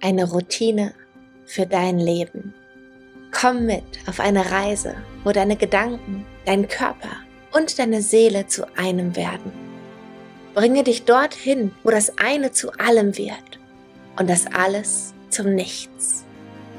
eine 0.00 0.30
Routine 0.30 0.94
für 1.46 1.66
dein 1.66 1.98
Leben. 1.98 2.54
Komm 3.32 3.66
mit 3.66 3.84
auf 4.06 4.20
eine 4.20 4.50
Reise, 4.50 4.94
wo 5.24 5.32
deine 5.32 5.56
Gedanken, 5.56 6.26
dein 6.46 6.68
Körper 6.68 7.10
und 7.52 7.78
deine 7.78 8.02
Seele 8.02 8.46
zu 8.46 8.66
einem 8.76 9.16
werden. 9.16 9.52
Bringe 10.54 10.82
dich 10.82 11.04
dorthin, 11.04 11.72
wo 11.84 11.90
das 11.90 12.18
eine 12.18 12.50
zu 12.50 12.72
allem 12.72 13.16
wird 13.16 13.60
und 14.18 14.28
das 14.28 14.46
alles 14.46 15.14
zum 15.28 15.54
Nichts. 15.54 16.24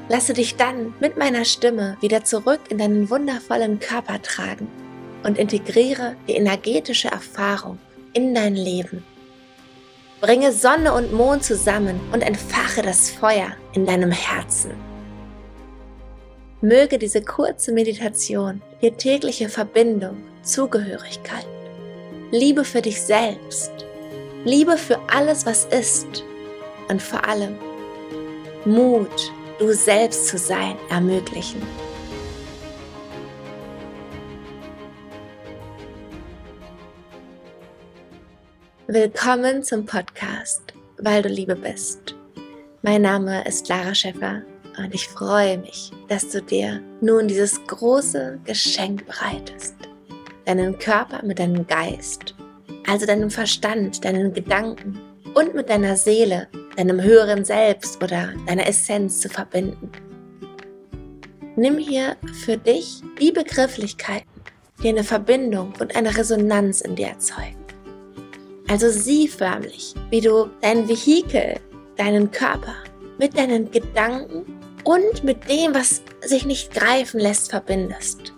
Lasse 0.08 0.34
dich 0.34 0.56
dann 0.56 0.94
mit 1.00 1.16
meiner 1.16 1.44
Stimme 1.44 1.96
wieder 2.00 2.24
zurück 2.24 2.60
in 2.68 2.78
deinen 2.78 3.08
wundervollen 3.08 3.78
Körper 3.78 4.20
tragen 4.20 4.68
und 5.22 5.38
integriere 5.38 6.16
die 6.28 6.34
energetische 6.34 7.08
Erfahrung 7.08 7.78
in 8.12 8.34
dein 8.34 8.54
Leben. 8.54 9.04
Bringe 10.22 10.52
Sonne 10.52 10.92
und 10.92 11.12
Mond 11.12 11.42
zusammen 11.42 11.98
und 12.12 12.22
entfache 12.22 12.80
das 12.80 13.10
Feuer 13.10 13.56
in 13.72 13.86
deinem 13.86 14.12
Herzen. 14.12 14.70
Möge 16.60 16.96
diese 16.96 17.22
kurze 17.22 17.72
Meditation 17.72 18.62
dir 18.80 18.96
tägliche 18.96 19.48
Verbindung, 19.48 20.22
Zugehörigkeit, 20.44 21.44
Liebe 22.30 22.64
für 22.64 22.80
dich 22.80 23.02
selbst, 23.02 23.72
Liebe 24.44 24.76
für 24.76 25.00
alles, 25.12 25.44
was 25.44 25.64
ist 25.64 26.22
und 26.88 27.02
vor 27.02 27.26
allem 27.26 27.58
Mut, 28.64 29.32
du 29.58 29.72
selbst 29.74 30.28
zu 30.28 30.38
sein, 30.38 30.76
ermöglichen. 30.88 31.60
Willkommen 38.94 39.62
zum 39.62 39.86
Podcast, 39.86 40.74
weil 40.98 41.22
du 41.22 41.30
Liebe 41.30 41.56
bist. 41.56 42.14
Mein 42.82 43.00
Name 43.00 43.42
ist 43.48 43.66
Lara 43.70 43.94
Schäffer 43.94 44.42
und 44.76 44.94
ich 44.94 45.08
freue 45.08 45.56
mich, 45.56 45.90
dass 46.08 46.28
du 46.28 46.42
dir 46.42 46.82
nun 47.00 47.26
dieses 47.26 47.58
große 47.68 48.40
Geschenk 48.44 49.06
bereitest. 49.06 49.76
Deinen 50.44 50.78
Körper 50.78 51.24
mit 51.24 51.38
deinem 51.38 51.66
Geist, 51.66 52.34
also 52.86 53.06
deinem 53.06 53.30
Verstand, 53.30 54.04
deinen 54.04 54.34
Gedanken 54.34 55.00
und 55.32 55.54
mit 55.54 55.70
deiner 55.70 55.96
Seele, 55.96 56.48
deinem 56.76 57.02
höheren 57.02 57.46
Selbst 57.46 57.96
oder 58.04 58.34
deiner 58.46 58.66
Essenz 58.66 59.20
zu 59.20 59.30
verbinden. 59.30 59.90
Nimm 61.56 61.78
hier 61.78 62.18
für 62.44 62.58
dich 62.58 63.00
die 63.18 63.32
Begrifflichkeiten, 63.32 64.28
die 64.82 64.90
eine 64.90 65.04
Verbindung 65.04 65.72
und 65.80 65.96
eine 65.96 66.14
Resonanz 66.14 66.82
in 66.82 66.94
dir 66.94 67.06
erzeugen. 67.06 67.61
Also 68.72 68.88
sieh 68.88 69.28
förmlich, 69.28 69.94
wie 70.08 70.22
du 70.22 70.48
dein 70.62 70.88
Vehikel, 70.88 71.60
deinen 71.98 72.30
Körper 72.30 72.74
mit 73.18 73.36
deinen 73.36 73.70
Gedanken 73.70 74.46
und 74.84 75.22
mit 75.22 75.46
dem, 75.46 75.74
was 75.74 76.00
sich 76.22 76.46
nicht 76.46 76.72
greifen 76.72 77.20
lässt, 77.20 77.50
verbindest. 77.50 78.32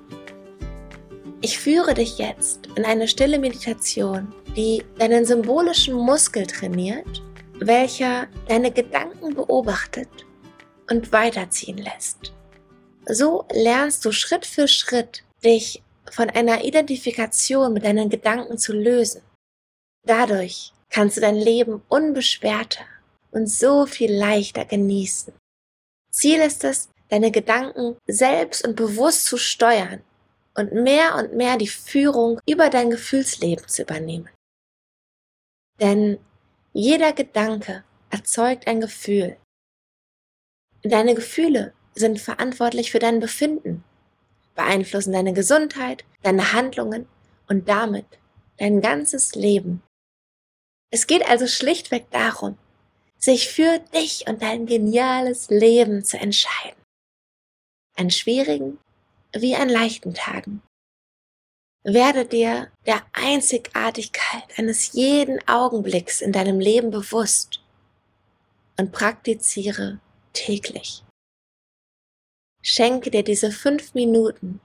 Ich 1.40 1.56
führe 1.60 1.94
dich 1.94 2.18
jetzt 2.18 2.66
in 2.74 2.84
eine 2.84 3.06
stille 3.06 3.38
Meditation, 3.38 4.34
die 4.56 4.82
deinen 4.98 5.24
symbolischen 5.24 5.94
Muskel 5.94 6.48
trainiert, 6.48 7.22
welcher 7.60 8.26
deine 8.48 8.72
Gedanken 8.72 9.34
beobachtet 9.34 10.08
und 10.90 11.12
weiterziehen 11.12 11.78
lässt. 11.78 12.32
So 13.06 13.44
lernst 13.52 14.04
du 14.04 14.10
Schritt 14.10 14.46
für 14.46 14.66
Schritt, 14.66 15.22
dich 15.44 15.80
von 16.10 16.28
einer 16.28 16.64
Identifikation 16.64 17.72
mit 17.72 17.84
deinen 17.84 18.10
Gedanken 18.10 18.58
zu 18.58 18.72
lösen. 18.72 19.22
Dadurch 20.06 20.72
kannst 20.90 21.16
du 21.16 21.20
dein 21.20 21.36
Leben 21.36 21.82
unbeschwerter 21.88 22.84
und 23.30 23.48
so 23.48 23.86
viel 23.86 24.12
leichter 24.12 24.64
genießen. 24.64 25.34
Ziel 26.10 26.40
ist 26.40 26.62
es, 26.64 26.88
deine 27.08 27.30
Gedanken 27.30 27.96
selbst 28.06 28.66
und 28.66 28.76
bewusst 28.76 29.26
zu 29.26 29.36
steuern 29.36 30.02
und 30.54 30.72
mehr 30.72 31.16
und 31.16 31.34
mehr 31.34 31.56
die 31.56 31.68
Führung 31.68 32.40
über 32.48 32.70
dein 32.70 32.90
Gefühlsleben 32.90 33.66
zu 33.66 33.82
übernehmen. 33.82 34.28
Denn 35.80 36.18
jeder 36.72 37.12
Gedanke 37.12 37.84
erzeugt 38.10 38.66
ein 38.66 38.80
Gefühl. 38.80 39.36
Deine 40.82 41.14
Gefühle 41.14 41.72
sind 41.94 42.20
verantwortlich 42.20 42.90
für 42.90 42.98
dein 42.98 43.20
Befinden, 43.20 43.82
beeinflussen 44.54 45.12
deine 45.12 45.32
Gesundheit, 45.32 46.04
deine 46.22 46.52
Handlungen 46.52 47.08
und 47.48 47.68
damit 47.68 48.06
dein 48.58 48.80
ganzes 48.80 49.34
Leben. 49.34 49.82
Es 50.94 51.08
geht 51.08 51.28
also 51.28 51.48
schlichtweg 51.48 52.08
darum, 52.12 52.56
sich 53.18 53.48
für 53.48 53.80
dich 53.92 54.28
und 54.28 54.42
dein 54.42 54.64
geniales 54.64 55.50
Leben 55.50 56.04
zu 56.04 56.16
entscheiden. 56.18 56.80
An 57.96 58.12
schwierigen 58.12 58.78
wie 59.32 59.56
an 59.56 59.68
leichten 59.68 60.14
Tagen. 60.14 60.62
Werde 61.82 62.24
dir 62.24 62.70
der 62.86 63.02
Einzigartigkeit 63.12 64.44
eines 64.56 64.92
jeden 64.92 65.40
Augenblicks 65.48 66.20
in 66.20 66.30
deinem 66.30 66.60
Leben 66.60 66.92
bewusst 66.92 67.60
und 68.78 68.92
praktiziere 68.92 69.98
täglich. 70.32 71.02
Schenke 72.62 73.10
dir 73.10 73.24
diese 73.24 73.50
fünf 73.50 73.94
Minuten 73.94 74.60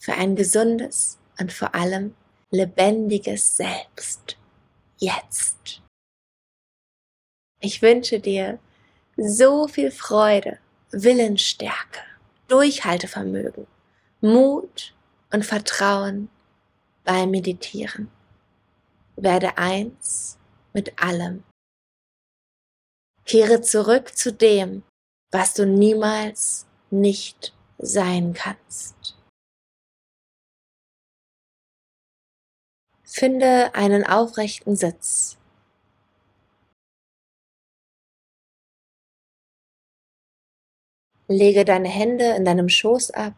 für 0.00 0.14
ein 0.14 0.34
gesundes 0.34 1.18
und 1.38 1.52
vor 1.52 1.76
allem 1.76 2.16
lebendiges 2.50 3.56
Selbst 3.56 4.37
jetzt. 4.98 5.82
Ich 7.60 7.82
wünsche 7.82 8.20
dir 8.20 8.58
so 9.16 9.66
viel 9.66 9.90
Freude, 9.90 10.58
Willensstärke, 10.90 12.00
Durchhaltevermögen, 12.46 13.66
Mut 14.20 14.94
und 15.32 15.44
Vertrauen 15.44 16.28
beim 17.04 17.30
Meditieren. 17.30 18.10
Werde 19.16 19.58
eins 19.58 20.38
mit 20.72 21.02
allem. 21.02 21.42
Kehre 23.24 23.60
zurück 23.60 24.16
zu 24.16 24.32
dem, 24.32 24.84
was 25.30 25.54
du 25.54 25.66
niemals 25.66 26.66
nicht 26.90 27.52
sein 27.78 28.32
kannst. 28.32 29.17
Finde 33.10 33.74
einen 33.74 34.06
aufrechten 34.06 34.76
Sitz. 34.76 35.38
Lege 41.26 41.64
deine 41.64 41.88
Hände 41.88 42.36
in 42.36 42.44
deinem 42.44 42.68
Schoß 42.68 43.10
ab. 43.12 43.34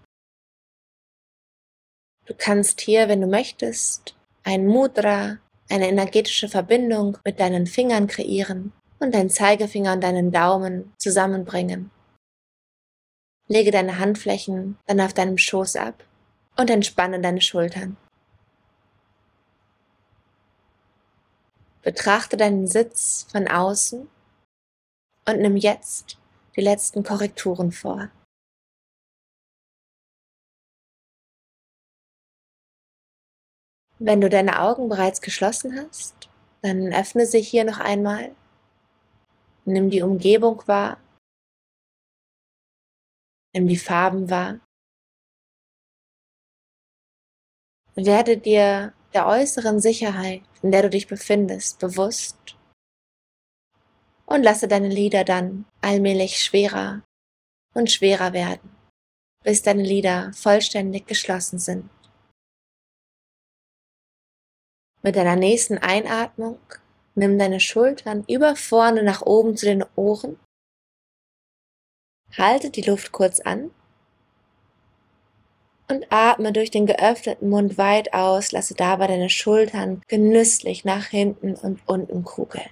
Du 2.27 2.35
kannst 2.37 2.81
hier, 2.81 3.09
wenn 3.09 3.21
du 3.21 3.29
möchtest, 3.29 4.17
ein 4.43 4.67
Mudra, 4.67 5.39
eine 5.69 5.89
energetische 5.89 6.49
Verbindung 6.49 7.19
mit 7.25 7.39
deinen 7.39 7.67
Fingern 7.67 8.09
kreieren 8.09 8.73
und 8.99 9.15
deinen 9.15 9.31
Zeigefinger 9.31 9.93
und 9.93 10.03
deinen 10.03 10.33
Daumen 10.33 10.93
zusammenbringen. 10.99 11.93
Lege 13.47 13.71
deine 13.71 14.01
Handflächen 14.01 14.79
dann 14.87 15.01
auf 15.01 15.15
deinem 15.15 15.39
Schoß 15.39 15.77
ab 15.77 16.05
und 16.57 16.71
entspanne 16.71 17.21
deine 17.21 17.41
Schultern. 17.41 17.97
Betrachte 21.83 22.37
deinen 22.37 22.67
Sitz 22.67 23.27
von 23.31 23.49
außen 23.49 24.09
und 25.27 25.41
nimm 25.41 25.57
jetzt 25.57 26.19
die 26.57 26.61
letzten 26.61 27.03
Korrekturen 27.03 27.73
vor. 27.73 28.11
Wenn 33.99 34.21
du 34.21 34.29
deine 34.29 34.61
Augen 34.61 34.89
bereits 34.89 35.21
geschlossen 35.21 35.79
hast, 35.79 36.31
dann 36.63 36.93
öffne 36.93 37.27
sie 37.27 37.41
hier 37.43 37.65
noch 37.65 37.79
einmal. 37.79 38.35
Nimm 39.65 39.91
die 39.91 40.03
Umgebung 40.03 40.67
wahr. 40.67 40.99
Nimm 43.55 43.69
die 43.69 43.77
Farben 43.77 44.31
wahr. 44.31 44.61
Werde 47.95 48.39
dir 48.39 48.95
der 49.13 49.27
äußeren 49.27 49.81
Sicherheit, 49.81 50.43
in 50.63 50.71
der 50.71 50.83
du 50.83 50.91
dich 50.91 51.07
befindest, 51.07 51.79
bewusst 51.79 52.57
und 54.27 54.43
lasse 54.43 54.69
deine 54.69 54.89
Lider 54.89 55.25
dann 55.25 55.67
allmählich 55.81 56.43
schwerer 56.43 57.03
und 57.75 57.91
schwerer 57.91 58.33
werden, 58.33 58.71
bis 59.43 59.63
deine 59.63 59.83
Lider 59.83 60.33
vollständig 60.33 61.07
geschlossen 61.07 61.59
sind. 61.59 61.91
Mit 65.03 65.17
deiner 65.17 65.37
nächsten 65.37 65.79
Einatmung 65.79 66.61
nimm 67.15 67.39
deine 67.39 67.59
Schultern 67.59 68.25
über 68.29 68.55
vorne 68.55 69.03
nach 69.03 69.23
oben 69.23 69.57
zu 69.57 69.67
den 69.67 69.85
Ohren. 69.97 70.39
Halte 72.37 72.71
die 72.71 72.83
Luft 72.83 73.11
kurz 73.11 73.41
an 73.41 73.73
und 75.91 76.07
atme 76.11 76.53
durch 76.53 76.71
den 76.71 76.87
geöffneten 76.87 77.49
Mund 77.49 77.77
weit 77.77 78.15
aus, 78.15 78.53
lasse 78.53 78.75
dabei 78.75 79.09
deine 79.09 79.29
Schultern 79.29 80.03
genüsslich 80.09 80.85
nach 80.85 81.07
hinten 81.07 81.55
und 81.55 81.81
unten 81.87 82.25
kugeln. 82.25 82.71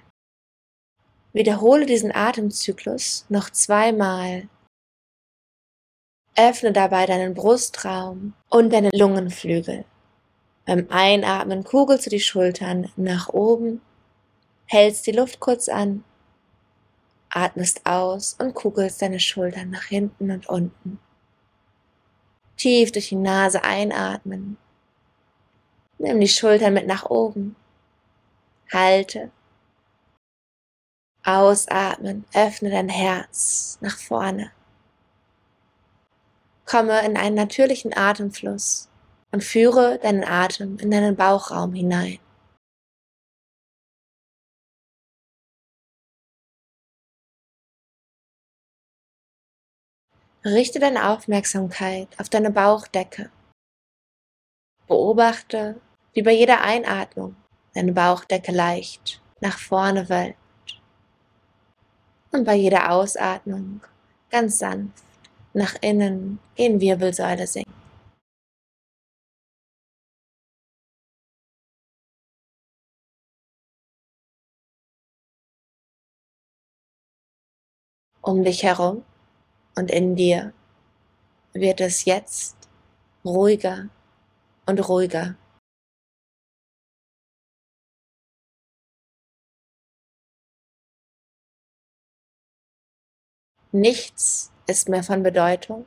Wiederhole 1.33 1.85
diesen 1.85 2.13
Atemzyklus 2.13 3.25
noch 3.29 3.49
zweimal. 3.49 4.47
Öffne 6.35 6.71
dabei 6.71 7.05
deinen 7.05 7.33
Brustraum 7.33 8.33
und 8.49 8.71
deine 8.71 8.89
Lungenflügel. 8.93 9.85
Beim 10.65 10.87
Einatmen 10.89 11.63
kugelst 11.63 12.05
du 12.05 12.09
die 12.09 12.19
Schultern 12.19 12.91
nach 12.95 13.29
oben, 13.29 13.81
hältst 14.65 15.05
die 15.07 15.11
Luft 15.11 15.39
kurz 15.39 15.67
an, 15.67 16.03
atmest 17.29 17.85
aus 17.85 18.35
und 18.39 18.53
kugelst 18.53 19.01
deine 19.01 19.19
Schultern 19.19 19.69
nach 19.69 19.83
hinten 19.83 20.31
und 20.31 20.47
unten. 20.47 20.99
Tief 22.59 22.91
durch 22.91 23.07
die 23.07 23.15
Nase 23.15 23.63
einatmen. 23.63 24.57
Nimm 25.97 26.19
die 26.19 26.27
Schultern 26.27 26.73
mit 26.73 26.87
nach 26.87 27.09
oben. 27.09 27.55
Halte. 28.71 29.31
Ausatmen. 31.23 32.25
Öffne 32.33 32.69
dein 32.69 32.89
Herz 32.89 33.77
nach 33.79 33.97
vorne. 33.97 34.51
Komme 36.65 37.05
in 37.05 37.15
einen 37.15 37.35
natürlichen 37.35 37.95
Atemfluss 37.95 38.89
und 39.31 39.41
führe 39.41 39.97
deinen 39.97 40.25
Atem 40.25 40.77
in 40.79 40.91
deinen 40.91 41.15
Bauchraum 41.15 41.73
hinein. 41.73 42.19
Richte 50.45 50.79
deine 50.79 51.09
Aufmerksamkeit 51.09 52.07
auf 52.17 52.29
deine 52.29 52.49
Bauchdecke. 52.49 53.29
Beobachte, 54.87 55.81
wie 56.13 56.21
bei 56.21 56.31
jeder 56.31 56.61
Einatmung 56.61 57.35
deine 57.73 57.91
Bauchdecke 57.91 58.53
leicht 58.53 59.21
nach 59.41 59.59
vorne 59.59 60.07
wölbt 60.07 60.37
und 62.31 62.45
bei 62.45 62.55
jeder 62.55 62.89
Ausatmung 62.91 63.81
ganz 64.29 64.59
sanft 64.59 65.03
nach 65.53 65.75
innen 65.81 66.39
in 66.55 66.79
Wirbelsäule 66.79 67.45
sinkt. 67.45 67.69
um 78.21 78.43
dich 78.43 78.63
herum 78.63 79.03
und 79.75 79.91
in 79.91 80.15
dir 80.15 80.53
wird 81.53 81.81
es 81.81 82.05
jetzt 82.05 82.55
ruhiger 83.25 83.89
und 84.65 84.87
ruhiger. 84.87 85.35
Nichts 93.71 94.51
ist 94.65 94.89
mehr 94.89 95.03
von 95.03 95.21
Bedeutung, 95.21 95.85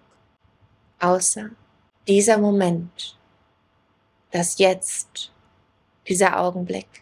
außer 1.01 1.51
dieser 2.07 2.39
Moment, 2.39 3.19
das 4.31 4.59
Jetzt, 4.59 5.33
dieser 6.07 6.39
Augenblick. 6.39 7.02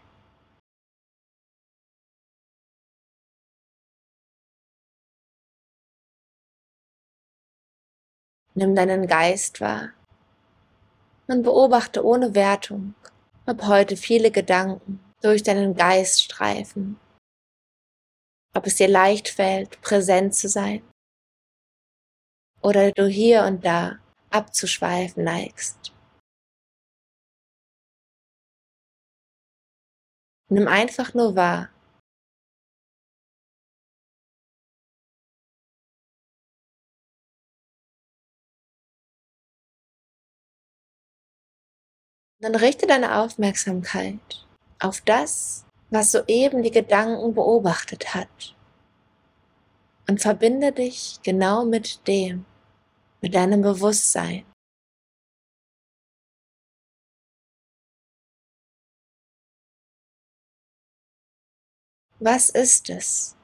Nimm 8.54 8.74
deinen 8.74 9.06
Geist 9.06 9.60
wahr. 9.60 9.90
Und 11.28 11.42
beobachte 11.42 12.04
ohne 12.04 12.34
Wertung, 12.34 12.94
ob 13.46 13.62
heute 13.62 13.96
viele 13.96 14.30
Gedanken 14.30 14.98
durch 15.22 15.42
deinen 15.42 15.74
Geist 15.74 16.22
streifen, 16.22 16.98
ob 18.54 18.66
es 18.66 18.76
dir 18.76 18.88
leicht 18.88 19.28
fällt, 19.28 19.80
präsent 19.82 20.34
zu 20.34 20.48
sein. 20.48 20.82
Oder 22.62 22.90
du 22.92 23.06
hier 23.06 23.44
und 23.44 23.64
da 23.64 23.98
abzuschweifen 24.30 25.24
neigst. 25.24 25.92
Nimm 30.48 30.66
einfach 30.66 31.14
nur 31.14 31.36
wahr, 31.36 31.70
Dann 42.42 42.54
richte 42.54 42.86
deine 42.86 43.18
Aufmerksamkeit 43.18 44.46
auf 44.78 45.02
das, 45.02 45.66
was 45.90 46.12
soeben 46.12 46.62
die 46.62 46.70
Gedanken 46.70 47.34
beobachtet 47.34 48.14
hat. 48.14 48.56
Und 50.08 50.22
verbinde 50.22 50.72
dich 50.72 51.20
genau 51.22 51.66
mit 51.66 52.06
dem, 52.08 52.46
mit 53.20 53.34
deinem 53.34 53.60
Bewusstsein. 53.60 54.46
Was 62.18 62.48
ist 62.48 62.88
es, 62.88 63.36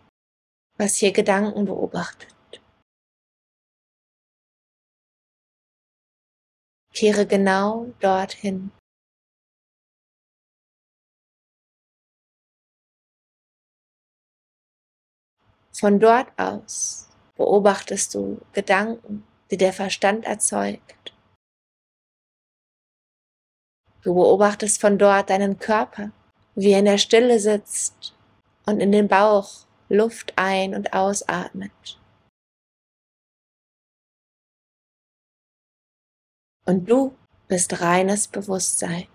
was 0.79 0.97
hier 0.97 1.13
Gedanken 1.13 1.67
beobachtet? 1.67 2.35
Kehre 6.95 7.27
genau 7.27 7.93
dorthin. 8.01 8.73
Von 15.79 16.01
dort 16.01 16.29
aus 16.39 17.07
beobachtest 17.37 18.15
du 18.15 18.41
Gedanken, 18.53 19.27
die 19.51 19.59
der 19.59 19.75
Verstand 19.75 20.25
erzeugt. 20.25 21.13
Du 24.01 24.15
beobachtest 24.15 24.81
von 24.81 24.99
dort 24.99 25.29
deinen 25.29 25.59
Körper, 25.59 26.13
wie 26.55 26.73
er 26.73 26.79
in 26.79 26.87
der 26.87 26.97
Stille 26.97 27.39
sitzt 27.39 28.15
und 28.65 28.81
in 28.81 28.91
den 28.91 29.09
Bauch 29.09 29.67
Luft 29.91 30.33
ein- 30.37 30.75
und 30.75 30.95
ausatmet. 30.95 32.01
Und 36.65 36.89
du 36.89 37.15
bist 37.49 37.81
reines 37.83 38.29
Bewusstsein. 38.29 39.09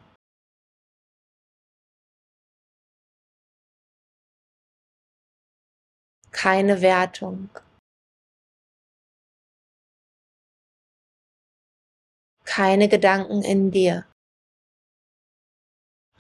Keine 6.32 6.82
Wertung. 6.82 7.50
Keine 12.46 12.90
Gedanken 12.90 13.44
in 13.44 13.72
dir. 13.72 14.06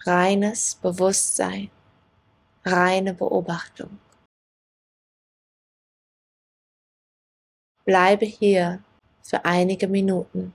Reines 0.05 0.75
Bewusstsein, 0.75 1.69
reine 2.65 3.13
Beobachtung. 3.13 3.99
Bleibe 7.85 8.25
hier 8.25 8.83
für 9.21 9.45
einige 9.45 9.87
Minuten. 9.87 10.53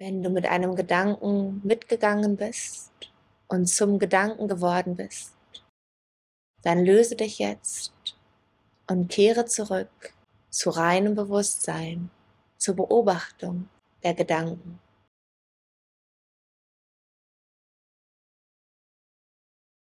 Wenn 0.00 0.22
du 0.22 0.30
mit 0.30 0.46
einem 0.46 0.76
Gedanken 0.76 1.60
mitgegangen 1.64 2.36
bist 2.36 2.92
und 3.48 3.66
zum 3.66 3.98
Gedanken 3.98 4.46
geworden 4.46 4.94
bist, 4.94 5.34
dann 6.62 6.84
löse 6.84 7.16
dich 7.16 7.40
jetzt 7.40 7.92
und 8.86 9.08
kehre 9.08 9.46
zurück 9.46 10.14
zu 10.50 10.70
reinem 10.70 11.16
Bewusstsein, 11.16 12.10
zur 12.58 12.76
Beobachtung 12.76 13.68
der 14.04 14.14
Gedanken. 14.14 14.78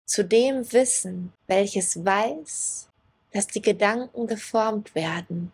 Zu 0.07 0.23
dem 0.23 0.71
Wissen, 0.71 1.33
welches 1.47 2.05
weiß, 2.05 2.91
dass 3.31 3.47
die 3.47 3.63
Gedanken 3.63 4.27
geformt 4.27 4.95
werden 4.95 5.51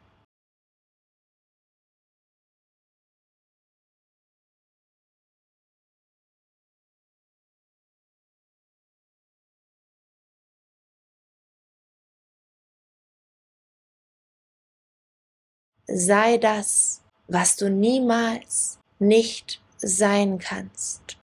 sei 15.92 16.38
das, 16.38 17.02
was 17.26 17.56
du 17.56 17.68
niemals 17.68 18.78
nicht 18.98 19.60
sein 19.76 20.38
kannst. 20.38 21.18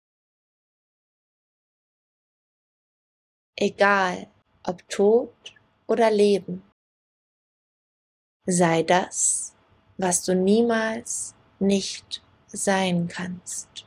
Egal 3.56 4.30
ob 4.62 4.88
tot 4.88 5.54
oder 5.86 6.10
leben, 6.10 6.62
sei 8.46 8.82
das, 8.82 9.54
was 9.98 10.24
du 10.24 10.34
niemals 10.34 11.34
nicht 11.58 12.22
sein 12.46 13.06
kannst. 13.08 13.86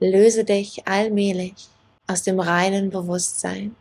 Löse 0.00 0.44
dich 0.44 0.86
allmählich 0.88 1.68
aus 2.06 2.22
dem 2.22 2.40
reinen 2.40 2.90
Bewusstsein. 2.90 3.76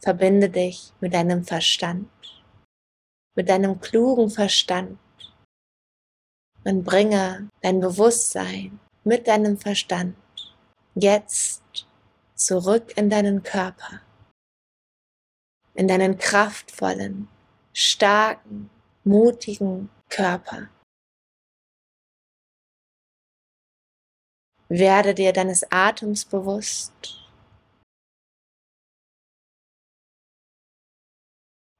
Verbinde 0.00 0.48
dich 0.48 0.92
mit 1.00 1.12
deinem 1.12 1.44
Verstand, 1.44 2.08
mit 3.36 3.48
deinem 3.48 3.80
klugen 3.80 4.30
Verstand 4.30 4.98
und 6.64 6.84
bringe 6.84 7.50
dein 7.60 7.80
Bewusstsein 7.80 8.80
mit 9.04 9.26
deinem 9.26 9.56
Verstand 9.56 10.16
jetzt 10.94 11.62
zurück 12.34 12.96
in 12.96 13.10
deinen 13.10 13.42
Körper, 13.42 14.00
in 15.74 15.88
deinen 15.88 16.18
kraftvollen, 16.18 17.28
starken, 17.72 18.70
mutigen 19.04 19.90
Körper. 20.08 20.68
Werde 24.70 25.14
dir 25.14 25.32
deines 25.32 25.66
Atems 25.72 26.24
bewusst. 26.24 26.92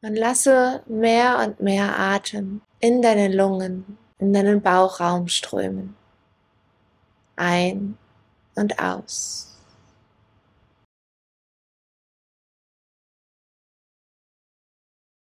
Und 0.03 0.17
lasse 0.17 0.83
mehr 0.87 1.39
und 1.39 1.61
mehr 1.61 1.97
Atem 1.97 2.63
in 2.81 3.01
deine 3.01 3.29
Lungen, 3.29 3.97
in 4.19 4.33
deinen 4.33 4.61
Bauchraum 4.61 5.29
strömen. 5.29 5.97
Ein 7.37 7.97
und 8.57 8.81
aus. 8.81 9.57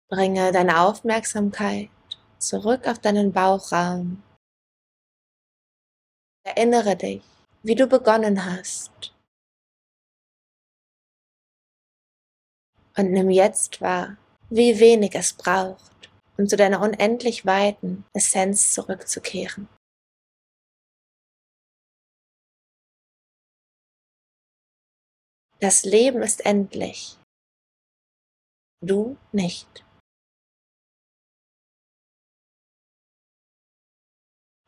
Bringe 0.09 0.51
deine 0.51 0.79
Aufmerksamkeit 0.81 1.89
zurück 2.37 2.87
auf 2.87 2.99
deinen 2.99 3.33
Bauchraum. 3.33 4.21
Erinnere 6.43 6.95
dich, 6.95 7.23
wie 7.67 7.75
du 7.75 7.85
begonnen 7.85 8.45
hast. 8.45 9.13
Und 12.95 13.11
nimm 13.11 13.29
jetzt 13.29 13.81
wahr, 13.81 14.15
wie 14.49 14.79
wenig 14.79 15.15
es 15.15 15.33
braucht, 15.33 16.09
um 16.37 16.47
zu 16.47 16.55
deiner 16.55 16.79
unendlich 16.79 17.45
weiten 17.45 18.05
Essenz 18.13 18.73
zurückzukehren. 18.73 19.67
Das 25.59 25.83
Leben 25.83 26.21
ist 26.21 26.45
endlich, 26.45 27.17
du 28.81 29.17
nicht. 29.33 29.85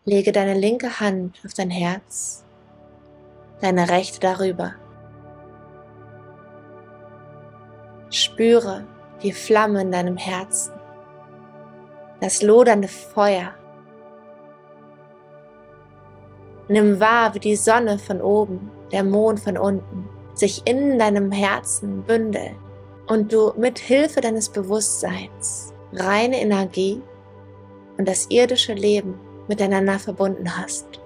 Lege 0.03 0.33
deine 0.33 0.59
linke 0.59 0.99
Hand 0.99 1.39
auf 1.45 1.53
dein 1.53 1.69
Herz 1.69 2.43
deine 3.61 3.89
Rechte 3.89 4.19
darüber. 4.19 4.73
Spüre 8.09 8.85
die 9.21 9.31
Flamme 9.31 9.81
in 9.81 9.91
deinem 9.91 10.17
Herzen, 10.17 10.73
das 12.21 12.41
lodernde 12.41 12.87
Feuer. 12.87 13.53
Nimm 16.67 16.99
wahr, 16.99 17.33
wie 17.33 17.39
die 17.39 17.55
Sonne 17.55 17.99
von 17.99 18.21
oben, 18.21 18.71
der 18.91 19.03
Mond 19.03 19.39
von 19.39 19.57
unten 19.57 20.09
sich 20.33 20.61
in 20.65 20.97
deinem 20.97 21.31
Herzen 21.31 22.03
bündeln 22.03 22.55
und 23.07 23.33
du 23.33 23.53
mit 23.57 23.77
Hilfe 23.77 24.21
deines 24.21 24.49
Bewusstseins 24.49 25.73
reine 25.93 26.39
Energie 26.39 27.01
und 27.97 28.07
das 28.07 28.27
irdische 28.29 28.73
Leben 28.73 29.19
miteinander 29.47 29.99
verbunden 29.99 30.57
hast. 30.57 31.01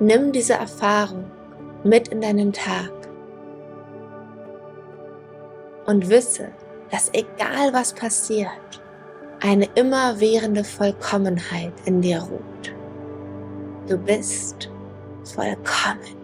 Nimm 0.00 0.32
diese 0.32 0.54
Erfahrung 0.54 1.30
mit 1.84 2.08
in 2.08 2.22
deinen 2.22 2.54
Tag 2.54 2.90
und 5.84 6.08
wisse, 6.08 6.48
dass 6.90 7.10
egal 7.12 7.74
was 7.74 7.92
passiert, 7.92 8.82
eine 9.40 9.68
immerwährende 9.74 10.64
Vollkommenheit 10.64 11.74
in 11.84 12.00
dir 12.00 12.20
ruht. 12.20 12.74
Du 13.88 13.98
bist 13.98 14.70
vollkommen. 15.34 16.16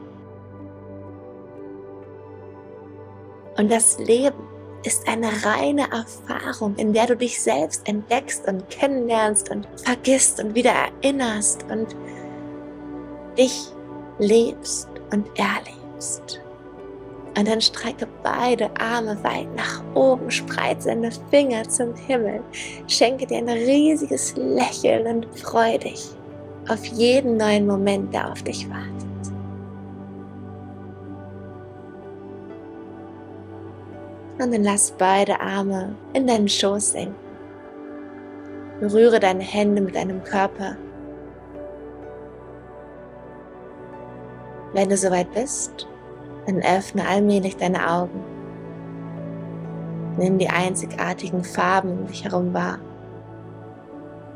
Und 3.58 3.70
das 3.70 3.98
Leben 3.98 4.48
ist 4.84 5.06
eine 5.08 5.28
reine 5.44 5.86
Erfahrung, 5.90 6.76
in 6.76 6.92
der 6.92 7.06
du 7.06 7.16
dich 7.16 7.42
selbst 7.42 7.86
entdeckst 7.88 8.46
und 8.48 8.70
kennenlernst 8.70 9.50
und 9.50 9.66
vergisst 9.84 10.40
und 10.42 10.54
wieder 10.54 10.72
erinnerst 10.72 11.64
und 11.70 11.94
dich 13.36 13.72
lebst 14.18 14.88
und 15.12 15.26
erlebst. 15.38 16.40
Und 17.36 17.46
dann 17.46 17.60
strecke 17.60 18.08
beide 18.22 18.70
Arme 18.80 19.18
weit 19.22 19.54
nach 19.54 19.82
oben, 19.94 20.30
spreize 20.30 20.88
deine 20.88 21.10
Finger 21.30 21.68
zum 21.68 21.94
Himmel, 21.94 22.40
schenke 22.86 23.26
dir 23.26 23.38
ein 23.38 23.48
riesiges 23.48 24.34
Lächeln 24.36 25.06
und 25.06 25.38
freu 25.38 25.76
dich 25.76 26.16
auf 26.68 26.84
jeden 26.86 27.36
neuen 27.36 27.66
Moment, 27.66 28.12
der 28.14 28.32
auf 28.32 28.42
dich 28.42 28.68
wartet. 28.70 29.06
Und 34.38 34.52
dann 34.52 34.64
lass 34.64 34.92
beide 34.92 35.40
Arme 35.40 35.94
in 36.12 36.26
deinen 36.26 36.48
Schoß 36.48 36.92
senken. 36.92 37.14
Berühre 38.80 39.20
deine 39.20 39.42
Hände 39.42 39.80
mit 39.80 39.94
deinem 39.94 40.22
Körper 40.24 40.76
Wenn 44.76 44.90
du 44.90 44.96
soweit 44.98 45.32
bist, 45.32 45.88
dann 46.46 46.58
öffne 46.58 47.08
allmählich 47.08 47.56
deine 47.56 47.90
Augen. 47.90 48.20
Nimm 50.18 50.36
die 50.36 50.50
einzigartigen 50.50 51.42
Farben 51.42 52.00
um 52.00 52.06
dich 52.06 52.24
herum 52.24 52.52
wahr. 52.52 52.78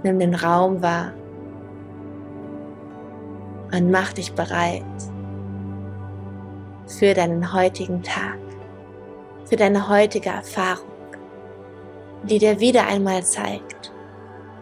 Nimm 0.02 0.18
den 0.18 0.34
Raum 0.34 0.82
wahr. 0.82 1.12
und 3.72 3.90
mach 3.90 4.12
dich 4.14 4.32
bereit 4.32 4.82
für 6.86 7.14
deinen 7.14 7.52
heutigen 7.52 8.02
Tag, 8.02 8.38
für 9.44 9.54
deine 9.54 9.88
heutige 9.88 10.30
Erfahrung, 10.30 10.90
die 12.24 12.38
dir 12.38 12.58
wieder 12.58 12.86
einmal 12.88 13.22
zeigt, 13.22 13.92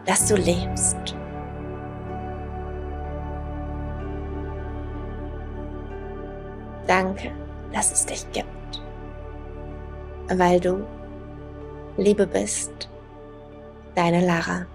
dass 0.04 0.26
du 0.26 0.35
lebst. 0.35 1.17
Danke, 6.88 7.30
dass 7.73 7.92
es 7.92 8.07
dich 8.07 8.26
gibt, 8.33 8.83
weil 10.28 10.59
du 10.59 10.87
Liebe 11.99 12.26
bist. 12.26 12.88
Deine 13.95 14.25
Lara. 14.25 14.66